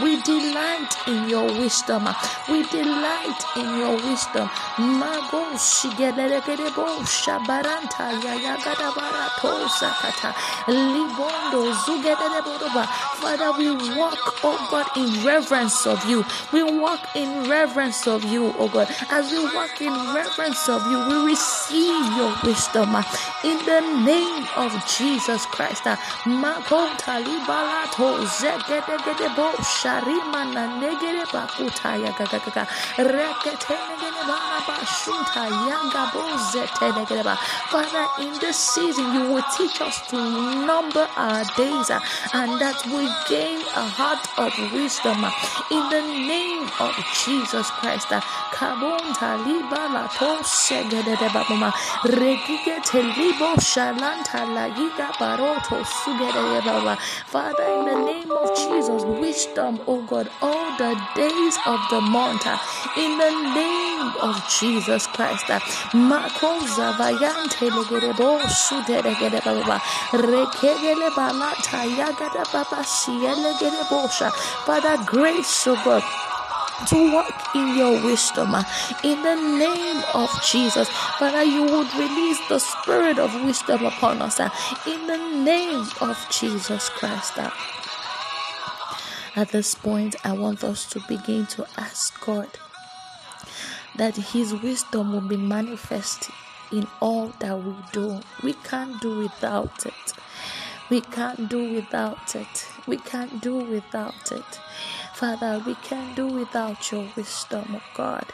We 0.00 0.22
delight 0.22 0.96
in 1.06 1.28
your 1.28 1.46
wisdom. 1.46 2.08
We 2.48 2.62
delight 2.64 3.44
in 3.56 3.78
your 3.78 3.96
wisdom. 3.96 4.48
Father 13.20 13.52
we 13.58 13.70
walk 13.96 14.18
oh 14.44 14.68
God 14.70 14.86
in 14.96 15.24
reverence 15.24 15.86
of 15.86 16.04
you. 16.08 16.24
We 16.52 16.62
walk 16.62 17.14
in 17.14 17.48
reverence 17.48 18.06
of 18.06 18.24
you 18.24 18.54
oh 18.58 18.68
God. 18.68 18.88
As 19.10 19.30
we 19.30 19.44
walk 19.54 19.80
in 19.80 19.92
reverence 20.14 20.68
of 20.68 20.86
you 20.90 20.98
we 21.08 21.30
receive 21.30 22.16
your 22.16 22.34
wisdom. 22.44 22.96
In 23.44 23.58
the 23.66 23.80
name 24.04 24.46
of 24.56 24.72
Jesus 24.86 25.46
Christ 25.52 25.86
Mago 26.26 26.88
talibalato 26.98 28.08
zegedegedebo 28.38 29.52
sharima 29.62 30.44
na 30.54 30.66
negere 30.80 31.24
bakuta 31.32 31.96
yagagaga 31.98 32.66
reketene 32.98 34.00
Father, 37.70 38.06
in 38.20 38.32
this 38.40 38.56
season, 38.56 39.14
you 39.14 39.32
will 39.32 39.42
teach 39.56 39.80
us 39.80 40.00
to 40.08 40.16
number 40.66 41.08
our 41.16 41.44
days 41.56 41.90
uh, 41.90 42.00
and 42.34 42.60
that 42.60 42.76
we 42.86 43.08
gain 43.28 43.60
a 43.74 43.86
heart 43.88 44.22
of 44.38 44.52
wisdom 44.72 45.24
uh, 45.24 45.30
in 45.70 45.82
the 45.90 46.02
name 46.28 46.68
of 46.80 46.94
Jesus 47.24 47.70
Christ. 47.80 48.08
Kabon 48.52 49.00
taliba 49.16 49.88
la 49.92 50.06
to 50.08 50.42
segede 50.44 51.16
de 51.18 51.28
babama 51.34 51.72
regige 52.04 52.78
telibo 52.84 53.54
shalanta 53.58 54.44
lagiga 54.54 55.10
baba. 55.18 55.39
Father, 57.26 57.64
in 57.64 57.84
the 57.86 58.04
name 58.04 58.30
of 58.30 58.48
Jesus, 58.56 59.02
wisdom, 59.04 59.80
oh 59.86 60.02
God, 60.06 60.30
all 60.42 60.76
the 60.76 60.94
days 61.14 61.56
of 61.66 61.80
the 61.90 62.00
month, 62.00 62.46
in 62.96 63.18
the 63.18 63.30
name 63.54 64.12
of 64.20 64.36
Jesus 64.60 65.06
Christ. 65.06 65.46
Father, 74.66 74.98
grace, 75.06 75.66
oh 75.66 75.76
God 75.84 76.02
to 76.88 77.12
walk 77.12 77.54
in 77.54 77.76
your 77.76 78.02
wisdom 78.04 78.54
uh, 78.54 78.64
in 79.04 79.22
the 79.22 79.34
name 79.34 80.02
of 80.14 80.30
Jesus. 80.42 80.88
Father, 81.18 81.42
you 81.42 81.62
would 81.62 81.92
release 81.94 82.40
the 82.48 82.58
spirit 82.58 83.18
of 83.18 83.34
wisdom 83.44 83.84
upon 83.84 84.22
us 84.22 84.40
uh, 84.40 84.50
in 84.86 85.06
the 85.06 85.18
name 85.44 85.86
of 86.00 86.26
Jesus 86.30 86.88
Christ. 86.90 87.38
Uh. 87.38 87.50
At 89.36 89.50
this 89.50 89.74
point, 89.74 90.16
I 90.24 90.32
want 90.32 90.64
us 90.64 90.86
to 90.90 91.00
begin 91.08 91.46
to 91.46 91.66
ask 91.76 92.18
God 92.24 92.48
that 93.96 94.16
His 94.16 94.54
wisdom 94.54 95.12
will 95.12 95.20
be 95.20 95.36
manifest 95.36 96.30
in 96.72 96.86
all 97.00 97.28
that 97.40 97.58
we 97.62 97.74
do. 97.92 98.20
We 98.42 98.54
can't 98.54 99.00
do 99.00 99.18
without 99.18 99.86
it. 99.86 100.12
We 100.90 101.00
can't 101.02 101.48
do 101.48 101.74
without 101.74 102.34
it. 102.34 102.68
We 102.86 102.96
can't 102.98 103.40
do 103.40 103.56
without 103.58 104.32
it. 104.32 104.60
Father, 105.14 105.62
we 105.64 105.74
can't 105.76 106.16
do 106.16 106.26
without 106.26 106.90
your 106.90 107.06
wisdom, 107.16 107.64
oh 107.76 107.82
God. 107.94 108.26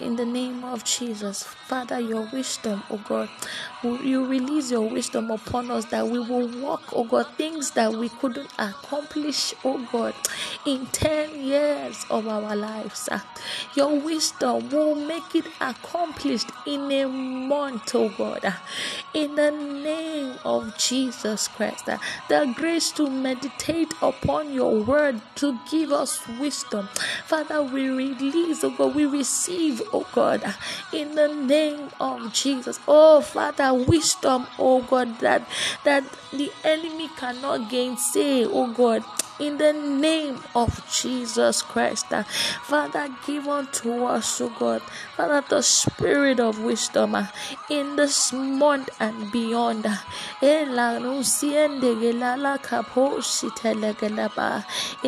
In 0.00 0.16
the 0.16 0.24
name 0.24 0.64
of 0.64 0.84
Jesus, 0.84 1.42
Father, 1.42 2.00
your 2.00 2.28
wisdom, 2.32 2.82
oh 2.90 2.98
God, 2.98 3.28
will 3.82 4.00
you 4.02 4.24
release 4.24 4.70
your 4.70 4.88
wisdom 4.88 5.30
upon 5.30 5.70
us 5.70 5.86
that 5.86 6.06
we 6.08 6.18
will 6.20 6.48
walk, 6.60 6.82
oh 6.92 7.04
God, 7.04 7.26
things 7.36 7.72
that 7.72 7.92
we 7.92 8.08
couldn't 8.08 8.50
accomplish, 8.58 9.54
oh 9.64 9.86
God, 9.92 10.14
in 10.66 10.86
10 10.86 11.40
years 11.42 12.06
of 12.10 12.28
our 12.28 12.56
lives. 12.56 13.08
Ah, 13.12 13.24
your 13.74 13.98
wisdom 14.00 14.68
will 14.70 14.94
make 14.94 15.34
it 15.34 15.46
accomplished 15.60 16.50
in 16.66 16.90
a 16.92 17.06
month, 17.06 17.94
oh 17.94 18.10
God. 18.10 18.40
Ah, 18.44 18.62
in 19.14 19.34
the 19.34 19.50
name 19.50 20.34
of 20.44 20.76
Jesus 20.78 21.48
Christ, 21.48 21.79
the 21.82 22.52
grace 22.56 22.90
to 22.92 23.08
meditate 23.08 23.92
upon 24.02 24.52
your 24.52 24.80
word 24.82 25.20
to 25.36 25.58
give 25.70 25.92
us 25.92 26.00
us 26.00 26.26
wisdom. 26.38 26.88
Father, 27.26 27.62
we 27.62 27.88
release, 27.88 28.64
oh 28.64 28.70
God, 28.70 28.94
we 28.94 29.06
receive, 29.06 29.82
oh 29.92 30.06
God, 30.12 30.42
in 30.92 31.14
the 31.14 31.28
name 31.28 31.90
of 32.00 32.32
Jesus. 32.32 32.80
Oh 32.88 33.20
Father, 33.20 33.72
wisdom, 33.74 34.46
oh 34.58 34.82
God, 34.82 35.18
that 35.20 35.46
that 35.84 36.04
the 36.32 36.50
enemy 36.64 37.08
cannot 37.16 37.70
gainsay, 37.70 38.44
oh 38.44 38.72
God 38.72 39.04
in 39.40 39.56
the 39.56 39.72
name 39.72 40.38
of 40.54 40.86
Jesus 40.92 41.62
Christ. 41.62 42.12
Uh, 42.12 42.24
Father, 42.62 43.08
give 43.26 43.48
unto 43.48 44.04
us, 44.04 44.40
oh 44.40 44.52
God, 44.58 44.82
Father, 45.16 45.42
the 45.48 45.62
spirit 45.62 46.38
of 46.38 46.60
wisdom 46.62 47.14
uh, 47.14 47.26
in 47.70 47.96
this 47.96 48.32
month 48.32 48.90
and 49.00 49.32
beyond. 49.32 49.86
Uh, 49.86 49.96
in 50.42 50.74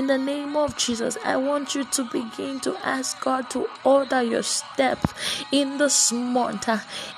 the 0.07 0.19
name 0.19 0.57
of 0.57 0.77
Jesus, 0.77 1.19
I 1.25 1.37
want 1.37 1.75
you 1.75 1.85
to 1.85 2.05
begin 2.05 2.61
to 2.61 2.77
ask 2.87 3.21
God 3.21 3.51
to 3.51 3.69
order 3.85 4.23
your 4.23 4.43
steps 4.43 5.13
in 5.53 5.77
this 5.77 6.11
month. 6.13 6.69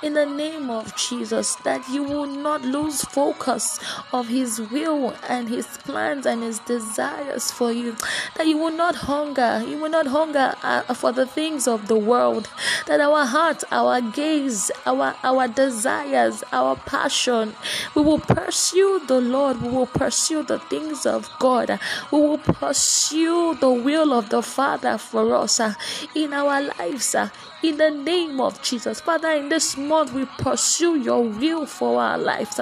In 0.02 0.14
the 0.14 0.26
name 0.26 0.68
of 0.70 0.96
Jesus, 0.96 1.54
that 1.56 1.88
you 1.88 2.02
will 2.02 2.26
not 2.26 2.62
lose 2.62 3.02
focus 3.02 3.78
of 4.12 4.28
His 4.28 4.60
will 4.60 5.14
and 5.28 5.48
His 5.48 5.66
plans 5.78 6.26
and 6.26 6.42
His 6.42 6.58
desires 6.60 7.03
desires 7.04 7.50
for 7.50 7.72
you. 7.72 7.96
That 8.36 8.46
you 8.46 8.56
will 8.56 8.72
not 8.72 8.94
hunger, 8.96 9.62
you 9.66 9.78
will 9.78 9.90
not 9.90 10.06
hunger 10.06 10.54
uh, 10.62 10.82
for 10.94 11.12
the 11.12 11.26
things 11.26 11.68
of 11.68 11.88
the 11.88 11.96
world. 11.96 12.48
That 12.86 13.00
our 13.00 13.26
heart, 13.26 13.64
our 13.70 14.00
gaze, 14.00 14.70
our 14.86 15.14
our 15.22 15.48
desires, 15.48 16.42
our 16.52 16.76
passion, 16.76 17.54
we 17.94 18.02
will 18.02 18.18
pursue 18.20 19.02
the 19.06 19.20
Lord. 19.20 19.62
We 19.62 19.68
will 19.68 19.86
pursue 19.86 20.42
the 20.42 20.58
things 20.58 21.06
of 21.06 21.30
God. 21.38 21.78
We 22.10 22.20
will 22.20 22.38
pursue 22.38 23.54
the 23.60 23.70
will 23.70 24.12
of 24.12 24.30
the 24.30 24.42
Father 24.42 24.98
for 24.98 25.34
us 25.34 25.60
uh, 25.60 25.74
in 26.14 26.32
our 26.32 26.62
lives. 26.78 27.14
Uh, 27.14 27.28
in 27.64 27.78
the 27.78 27.90
name 27.90 28.40
of 28.42 28.60
Jesus. 28.60 29.00
Father, 29.00 29.30
in 29.30 29.48
this 29.48 29.76
month 29.78 30.12
we 30.12 30.26
pursue 30.36 30.96
your 30.96 31.22
will 31.24 31.64
for 31.64 31.98
our 31.98 32.18
lives. 32.18 32.60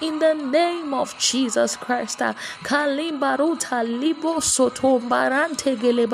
In 0.00 0.20
the 0.20 0.34
name 0.34 0.94
of 0.94 1.18
Jesus 1.18 1.76
Christ. 1.76 2.22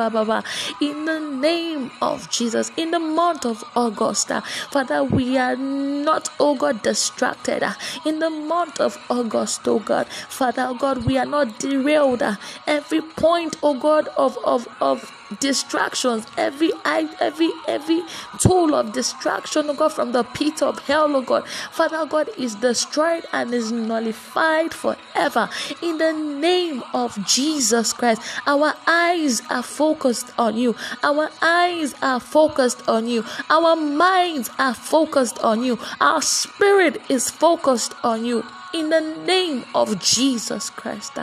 Baba. 0.00 0.44
In 0.80 1.04
the 1.04 1.20
name 1.20 1.90
of 2.00 2.30
Jesus, 2.30 2.72
in 2.78 2.90
the 2.92 2.98
month 2.98 3.44
of 3.44 3.62
August, 3.76 4.30
Father, 4.70 5.04
we 5.04 5.36
are 5.36 5.56
not, 5.56 6.30
oh 6.40 6.54
God, 6.54 6.82
distracted. 6.82 7.62
In 8.06 8.20
the 8.20 8.30
month 8.30 8.80
of 8.80 8.96
August, 9.10 9.68
oh 9.68 9.80
God, 9.80 10.06
Father, 10.08 10.66
oh 10.68 10.74
God, 10.74 11.04
we 11.04 11.18
are 11.18 11.26
not 11.26 11.58
derailed. 11.58 12.22
Every 12.66 13.02
point, 13.02 13.56
oh 13.62 13.74
God, 13.74 14.08
of 14.16 14.38
of 14.44 14.66
of 14.80 15.12
distractions, 15.38 16.26
every 16.36 16.72
eye, 16.84 17.08
every 17.20 17.50
every 17.68 18.02
tool 18.38 18.74
of 18.74 18.92
distraction, 18.92 19.70
oh 19.70 19.74
God, 19.74 19.92
from 19.92 20.12
the 20.12 20.24
pit 20.24 20.62
of 20.62 20.78
hell, 20.80 21.14
oh 21.14 21.22
God, 21.22 21.46
Father 21.48 22.04
God 22.06 22.30
is 22.36 22.56
destroyed 22.56 23.24
and 23.32 23.54
is 23.54 23.70
nullified 23.70 24.74
forever. 24.74 25.48
In 25.82 25.98
the 25.98 26.12
name 26.12 26.82
of 26.92 27.16
Jesus 27.26 27.92
Christ, 27.92 28.22
our 28.46 28.74
eyes 28.86 29.42
are 29.50 29.62
focused 29.62 30.32
on 30.38 30.56
you. 30.56 30.74
Our 31.02 31.30
eyes 31.40 31.94
are 32.02 32.20
focused 32.20 32.88
on 32.88 33.06
you. 33.06 33.24
Our 33.48 33.76
minds 33.76 34.50
are 34.58 34.74
focused 34.74 35.38
on 35.40 35.62
you. 35.62 35.78
Our 36.00 36.22
spirit 36.22 37.00
is 37.08 37.30
focused 37.30 37.94
on 38.02 38.24
you. 38.24 38.44
In 38.72 38.90
the 38.90 39.00
name 39.26 39.64
of 39.74 40.00
Jesus 40.00 40.70
Christ. 40.70 41.18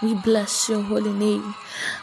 We 0.00 0.14
bless 0.14 0.68
your 0.68 0.82
holy 0.82 1.12
name. 1.12 1.54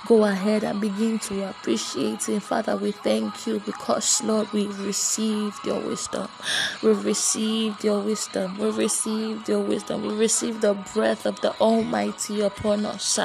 Go 0.05 0.25
ahead 0.25 0.63
and 0.63 0.81
begin 0.81 1.17
to 1.19 1.49
appreciate. 1.49 2.21
Father, 2.43 2.75
we 2.75 2.91
thank 2.91 3.47
you 3.47 3.59
because, 3.61 4.21
Lord, 4.23 4.51
we've 4.51 4.77
received 4.85 5.65
your 5.65 5.79
wisdom. 5.79 6.27
We've 6.83 7.05
received 7.05 7.83
your 7.85 8.01
wisdom. 8.01 8.57
We've 8.57 8.77
received 8.77 9.47
your 9.47 9.61
wisdom. 9.61 10.01
We've 10.01 10.19
received 10.19 10.61
the 10.61 10.73
breath 10.93 11.25
of 11.25 11.39
the 11.39 11.53
Almighty 11.61 12.41
upon 12.41 12.85
us. 12.85 13.17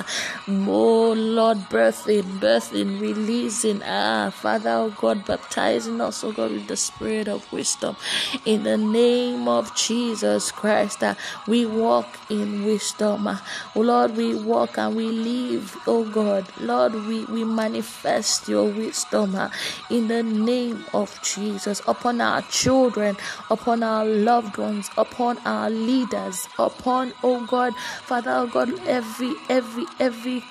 Oh, 0.48 1.12
Lord, 1.12 1.58
birthing, 1.68 2.38
birthing, 2.38 3.00
releasing. 3.00 3.82
Ah, 3.84 4.30
Father, 4.30 4.70
oh 4.70 4.94
God, 4.96 5.24
baptizing 5.26 6.00
us, 6.00 6.22
oh 6.22 6.32
God, 6.32 6.52
with 6.52 6.68
the 6.68 6.76
spirit 6.76 7.26
of 7.26 7.50
wisdom. 7.52 7.96
In 8.44 8.62
the 8.62 8.76
name 8.76 9.48
of 9.48 9.74
Jesus 9.74 10.52
Christ, 10.52 11.02
uh, 11.02 11.14
we 11.48 11.66
walk 11.66 12.06
in 12.28 12.64
wisdom. 12.64 13.28
Oh, 13.74 13.80
Lord, 13.80 14.16
we 14.16 14.34
walk 14.34 14.59
and 14.76 14.96
we 14.96 15.08
live, 15.08 15.76
oh 15.86 16.04
God 16.04 16.46
Lord. 16.60 16.94
We, 16.94 17.24
we 17.26 17.44
manifest 17.44 18.48
your 18.48 18.64
wisdom 18.64 19.34
uh, 19.34 19.50
in 19.90 20.08
the 20.08 20.22
name 20.22 20.84
of 20.92 21.20
Jesus 21.22 21.80
upon 21.86 22.20
our 22.20 22.42
children, 22.42 23.16
upon 23.50 23.82
our 23.82 24.04
loved 24.04 24.58
ones, 24.58 24.90
upon 24.96 25.38
our 25.38 25.70
leaders, 25.70 26.48
upon, 26.58 27.12
oh 27.22 27.44
God, 27.46 27.74
Father, 27.76 28.32
oh 28.32 28.46
God, 28.46 28.78
every, 28.86 29.34
every, 29.48 29.86
every 29.98 30.44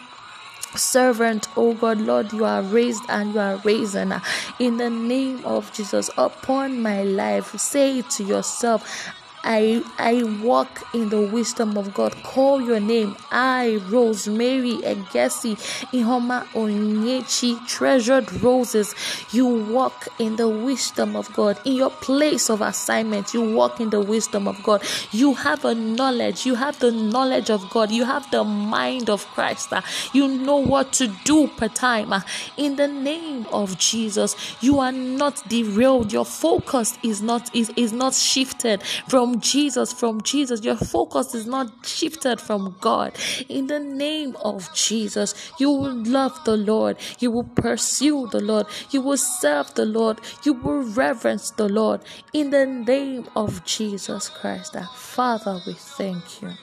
servant, 0.76 1.48
oh 1.56 1.74
God, 1.74 2.00
Lord, 2.00 2.32
you 2.34 2.46
are 2.46 2.62
raised 2.62 3.04
and 3.10 3.34
you 3.34 3.40
are 3.40 3.58
raising 3.58 4.12
uh, 4.12 4.22
in 4.60 4.78
the 4.78 4.90
name 4.90 5.44
of 5.46 5.72
Jesus 5.74 6.10
upon 6.18 6.82
my 6.82 7.04
life. 7.04 7.58
Say 7.60 8.00
it 8.00 8.10
to 8.12 8.24
yourself, 8.24 9.12
I 9.44 9.84
I 9.98 10.24
walk 10.44 10.84
in 10.94 11.10
the 11.10 11.22
wisdom 11.22 11.78
of 11.78 11.94
God. 11.94 12.16
Call 12.24 12.62
your 12.62 12.80
name. 12.80 13.16
I, 13.32 13.82
Rosemary 13.90 14.78
Egesi, 14.78 15.56
Ihoma 15.92 16.46
Onyechi, 16.54 17.66
treasured 17.68 18.32
roses. 18.42 18.94
You 19.32 19.46
walk 19.48 20.08
in 20.20 20.36
the 20.36 20.50
wisdom 20.50 21.16
of 21.16 21.32
God. 21.34 21.60
In 21.66 21.74
your 21.74 21.90
place 21.90 22.50
of 22.50 22.62
assignment, 22.62 23.34
you 23.34 23.42
walk 23.54 23.80
in 23.80 23.90
the 23.90 24.02
wisdom 24.02 24.48
of 24.48 24.62
God. 24.64 24.84
You 25.12 25.34
have 25.36 25.64
a 25.66 25.76
knowledge. 25.76 26.46
You 26.46 26.56
have 26.56 26.80
the 26.80 26.92
knowledge 26.92 27.50
of 27.50 27.70
God. 27.70 27.92
You 27.92 28.06
have 28.06 28.30
the 28.32 28.44
mind 28.44 29.10
of 29.10 29.26
Christ. 29.28 29.74
You 30.14 30.28
know 30.28 30.58
what 30.58 30.92
to 30.94 31.08
do 31.24 31.48
per 31.48 31.68
time. 31.68 32.14
In 32.58 32.76
the 32.76 32.88
name 32.88 33.46
of 33.52 33.78
Jesus, 33.78 34.36
you 34.62 34.80
are 34.80 34.92
not 34.92 35.48
derailed. 35.48 36.12
Your 36.12 36.26
focus 36.26 36.98
is 37.04 37.22
not 37.22 37.54
is, 37.56 37.72
is 37.76 37.94
not 37.94 38.14
shifted 38.14 38.84
from 39.08 39.29
from 39.30 39.42
Jesus, 39.42 39.94
from 39.94 40.22
Jesus. 40.22 40.64
Your 40.64 40.76
focus 40.76 41.36
is 41.36 41.46
not 41.46 41.86
shifted 41.86 42.42
from 42.42 42.76
God. 42.82 43.16
In 43.48 43.68
the 43.68 43.80
name 43.80 44.36
of 44.44 44.74
Jesus, 44.74 45.52
you 45.60 45.70
will 45.70 46.04
love 46.04 46.44
the 46.46 46.58
Lord. 46.58 46.98
You 47.20 47.30
will 47.30 47.44
pursue 47.44 48.28
the 48.28 48.42
Lord. 48.42 48.66
You 48.90 49.02
will 49.02 49.18
serve 49.18 49.76
the 49.76 49.86
Lord. 49.86 50.20
You 50.44 50.54
will 50.54 50.82
reverence 50.82 51.52
the 51.52 51.70
Lord. 51.70 52.02
In 52.34 52.50
the 52.50 52.66
name 52.66 53.28
of 53.36 53.64
Jesus 53.66 54.30
Christ, 54.30 54.76
our 54.76 54.90
Father, 54.96 55.62
we 55.68 55.74
thank 55.74 56.42
you. 56.42 56.54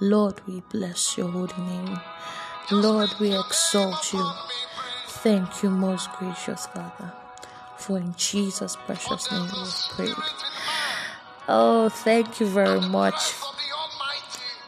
Lord, 0.00 0.40
we 0.46 0.62
bless 0.70 1.18
your 1.18 1.28
holy 1.28 1.52
name. 1.58 2.00
Lord, 2.70 3.10
we 3.20 3.38
exalt 3.38 4.10
you. 4.14 4.26
Thank 5.22 5.62
you, 5.62 5.68
most 5.68 6.10
gracious 6.12 6.66
Father. 6.66 7.12
For 7.76 7.98
in 7.98 8.14
Jesus' 8.16 8.76
precious 8.86 9.30
name 9.30 9.50
we 9.52 9.70
pray. 9.90 10.14
Oh, 11.48 11.88
thank 11.88 12.40
you 12.40 12.46
very 12.46 12.80
much 12.80 13.32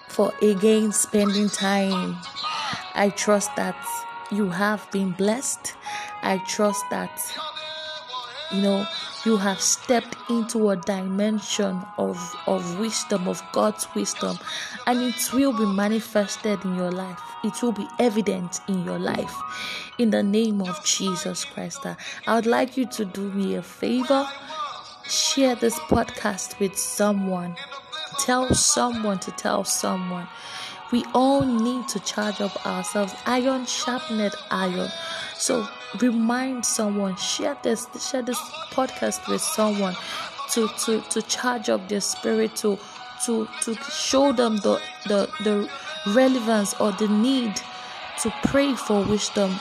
for 0.09 0.33
again 0.41 0.93
spending 0.93 1.49
time. 1.49 2.17
I 2.95 3.11
trust 3.17 3.55
that 3.57 3.77
you 4.31 4.51
have 4.51 4.88
been 4.93 5.11
blessed. 5.12 5.75
I 6.23 6.38
trust 6.47 6.85
that 6.91 7.11
you 8.53 8.62
know 8.62 8.87
you 9.25 9.37
have 9.37 9.61
stepped 9.61 10.17
into 10.31 10.71
a 10.71 10.77
dimension 10.77 11.83
of, 11.99 12.17
of 12.47 12.79
wisdom, 12.79 13.27
of 13.27 13.43
God's 13.53 13.87
wisdom, 13.95 14.38
and 14.87 15.03
it 15.03 15.33
will 15.33 15.53
be 15.53 15.67
manifested 15.67 16.64
in 16.64 16.77
your 16.77 16.93
life. 16.93 17.21
It 17.43 17.61
will 17.61 17.73
be 17.73 17.87
evident 17.99 18.61
in 18.69 18.85
your 18.85 18.99
life. 18.99 19.35
In 19.99 20.11
the 20.11 20.23
name 20.23 20.62
of 20.62 20.85
Jesus 20.85 21.45
Christ, 21.45 21.81
I 21.85 22.35
would 22.37 22.47
like 22.47 22.77
you 22.77 22.87
to 22.87 23.05
do 23.05 23.33
me 23.33 23.57
a 23.57 23.62
favor. 23.62 24.29
Share 25.09 25.55
this 25.55 25.79
podcast 25.81 26.59
with 26.59 26.79
someone. 26.79 27.57
Tell 28.21 28.55
someone 28.55 29.18
to 29.21 29.31
tell 29.33 29.64
someone. 29.64 30.29
We 30.92 31.05
all 31.14 31.44
need 31.44 31.88
to 31.88 32.01
charge 32.01 32.40
up 32.40 32.66
ourselves. 32.66 33.14
Iron 33.27 33.64
sharpened 33.66 34.35
iron. 34.51 34.90
So 35.35 35.66
remind 36.01 36.64
someone, 36.64 37.16
share 37.16 37.57
this, 37.62 37.87
share 38.11 38.23
this 38.23 38.38
podcast 38.71 39.27
with 39.31 39.40
someone 39.40 39.97
to 40.53 40.68
to 40.85 41.01
to 41.01 41.23
charge 41.23 41.68
up 41.68 41.88
their 41.88 42.01
spirit 42.01 42.57
to 42.57 42.79
to 43.25 43.49
to 43.62 43.75
show 43.90 44.33
them 44.33 44.57
the 44.59 44.81
the 45.07 45.29
the 45.44 45.71
relevance 46.14 46.75
or 46.81 46.92
the 46.92 47.09
need 47.09 47.55
to 48.23 48.33
pray 48.44 48.75
for 48.75 49.05
wisdom 49.05 49.59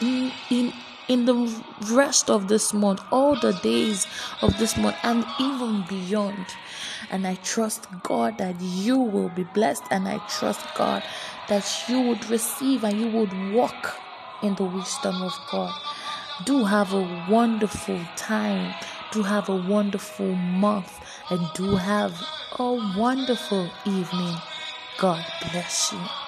in 0.00 0.32
in 0.50 0.72
in 1.08 1.24
the 1.24 1.62
rest 1.90 2.30
of 2.30 2.48
this 2.48 2.74
month, 2.74 3.00
all 3.10 3.38
the 3.40 3.52
days 3.54 4.06
of 4.42 4.56
this 4.58 4.76
month, 4.76 4.96
and 5.02 5.24
even 5.40 5.84
beyond. 5.88 6.46
And 7.10 7.26
I 7.26 7.36
trust 7.36 7.86
God 8.02 8.38
that 8.38 8.60
you 8.60 8.98
will 8.98 9.30
be 9.30 9.44
blessed, 9.44 9.84
and 9.90 10.06
I 10.06 10.18
trust 10.28 10.64
God 10.74 11.02
that 11.48 11.64
you 11.88 12.00
would 12.00 12.28
receive 12.28 12.84
and 12.84 13.00
you 13.00 13.08
would 13.08 13.52
walk 13.52 13.96
in 14.42 14.54
the 14.54 14.64
wisdom 14.64 15.22
of 15.22 15.32
God. 15.50 15.74
Do 16.44 16.64
have 16.64 16.92
a 16.92 17.26
wonderful 17.28 18.00
time, 18.16 18.74
do 19.10 19.22
have 19.22 19.48
a 19.48 19.56
wonderful 19.56 20.34
month, 20.34 21.00
and 21.30 21.40
do 21.54 21.74
have 21.76 22.14
a 22.58 22.96
wonderful 22.96 23.70
evening. 23.86 24.36
God 24.98 25.24
bless 25.50 25.92
you. 25.92 26.27